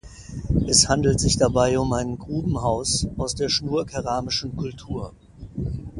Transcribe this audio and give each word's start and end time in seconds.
Es 0.65 0.89
handelt 0.89 1.19
sich 1.19 1.37
dabei 1.37 1.77
um 1.77 1.93
ein 1.93 2.17
Grubenhaus 2.17 3.05
aus 3.17 3.35
der 3.35 3.49
schnurkeramischen 3.49 4.55
Kultur. 4.57 5.13